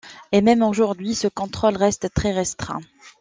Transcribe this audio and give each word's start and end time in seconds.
Et 0.31 0.41
même 0.41 0.63
aujourd'hui, 0.63 1.13
ce 1.13 1.27
contrôle 1.27 1.75
reste 1.75 2.11
très 2.15 2.31
restreint. 2.31 2.81